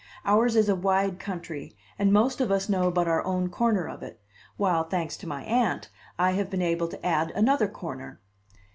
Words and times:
Ours 0.25 0.55
is 0.55 0.67
a 0.67 0.73
wide 0.75 1.19
country, 1.19 1.77
and 1.99 2.11
most 2.11 2.41
of 2.41 2.49
us 2.51 2.67
know 2.67 2.89
but 2.89 3.07
our 3.07 3.23
own 3.23 3.49
corner 3.49 3.87
of 3.87 4.01
it, 4.01 4.19
while, 4.57 4.83
thanks 4.83 5.15
to 5.17 5.27
my 5.27 5.43
Aunt, 5.43 5.91
I 6.17 6.31
have 6.31 6.49
been 6.49 6.63
able 6.63 6.87
to 6.87 7.05
add 7.05 7.29
another 7.35 7.67
corner. 7.67 8.19